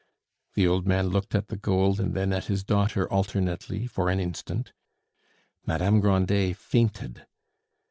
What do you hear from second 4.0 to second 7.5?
an instant. Madame Grandet fainted.